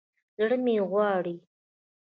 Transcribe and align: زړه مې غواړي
زړه 0.37 0.57
مې 0.63 0.75
غواړي 0.91 1.35